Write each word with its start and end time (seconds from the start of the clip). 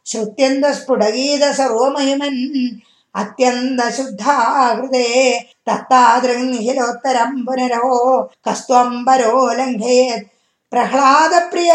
ശ്രുത്യന്ത 0.06 0.64
സ്ഫുടഗീത 0.64 1.50
സർവമഹിമൻ 1.50 2.78
അത്യന്ത 3.16 3.88
ശുദ്ധാകൃതേ 3.88 5.38
തത്താതൃഹിലോത്തരം 5.70 7.46
പുനരോ 7.46 8.30
കസ്ത്വംബരോ 8.50 9.52
ലംഘയേത്. 9.52 10.26
പ്രഹ്ലാദപ്രിയ 10.72 11.72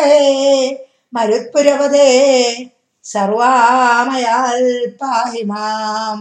മരുത്പുരവതേ 1.14 2.12
സർവാമയാൽ 3.06 4.62
പാഹിമാം 5.00 6.20